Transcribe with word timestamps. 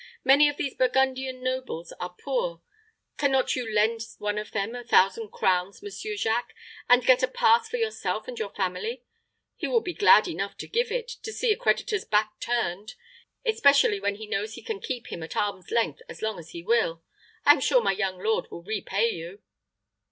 Many 0.23 0.49
of 0.49 0.57
these 0.57 0.73
Burgundian 0.73 1.43
nobles 1.43 1.93
are 1.99 2.15
poor. 2.25 2.63
Can 3.19 3.31
not 3.31 3.55
you 3.55 3.71
lend 3.71 4.01
one 4.17 4.39
of 4.39 4.49
them 4.51 4.73
a 4.73 4.83
thousand 4.83 5.29
crowns, 5.29 5.83
Monsieur 5.83 6.15
Jacques, 6.15 6.55
and 6.89 7.05
get 7.05 7.21
a 7.21 7.27
pass 7.27 7.69
for 7.69 7.77
yourself 7.77 8.27
and 8.27 8.39
your 8.39 8.49
family. 8.49 9.03
He 9.57 9.67
will 9.67 9.79
be 9.79 9.93
glad 9.93 10.27
enough 10.27 10.57
to 10.57 10.67
give 10.67 10.91
it, 10.91 11.07
to 11.21 11.31
see 11.31 11.51
a 11.51 11.55
creditor's 11.55 12.03
back 12.03 12.39
turned, 12.39 12.95
especially 13.45 13.99
when 13.99 14.15
he 14.15 14.25
knows 14.25 14.55
he 14.55 14.63
can 14.63 14.79
keep 14.79 15.11
him 15.11 15.21
at 15.21 15.37
arm's 15.37 15.69
length 15.69 16.01
as 16.09 16.23
long 16.23 16.39
as 16.39 16.49
he 16.49 16.63
will. 16.63 17.03
I 17.45 17.51
am 17.51 17.59
sure 17.59 17.79
my 17.83 17.91
young 17.91 18.17
lord 18.17 18.49
will 18.49 18.63
repay 18.63 19.11
you." 19.11 19.43